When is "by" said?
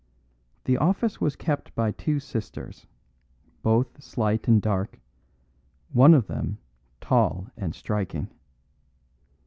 1.75-1.91